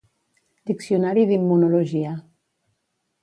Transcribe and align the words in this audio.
Diccionari 0.69 1.25
d'immunologia 1.31 2.15